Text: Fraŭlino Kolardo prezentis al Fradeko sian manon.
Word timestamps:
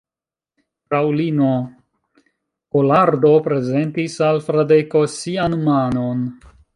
Fraŭlino 0.91 1.49
Kolardo 2.77 3.33
prezentis 3.49 4.15
al 4.29 4.41
Fradeko 4.49 5.03
sian 5.17 5.57
manon. 5.69 6.25